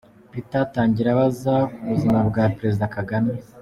[0.31, 3.31] Peter atangira abaza ku buzima bwa Perezida Kagame.